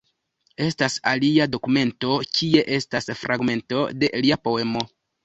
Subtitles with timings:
[0.67, 4.83] Estas alia dokumento, kie estas fragmento de lia poemo.